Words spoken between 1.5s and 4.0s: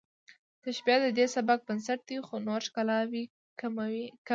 بنسټ دی خو نورې ښکلاوې کمې